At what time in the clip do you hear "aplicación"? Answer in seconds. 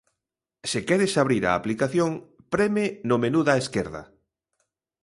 1.59-2.09